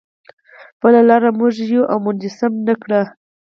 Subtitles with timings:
[0.81, 3.01] بله لار موږ یو او منسجم نه کړي.